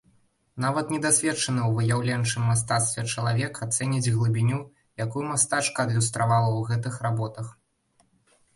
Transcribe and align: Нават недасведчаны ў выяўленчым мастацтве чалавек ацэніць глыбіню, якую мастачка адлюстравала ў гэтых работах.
Нават 0.63 0.93
недасведчаны 0.93 1.61
ў 1.65 1.71
выяўленчым 1.79 2.47
мастацтве 2.53 3.03
чалавек 3.17 3.61
ацэніць 3.67 4.11
глыбіню, 4.17 4.59
якую 5.07 5.23
мастачка 5.31 5.87
адлюстравала 5.89 6.49
ў 6.55 6.61
гэтых 6.75 7.01
работах. 7.09 7.57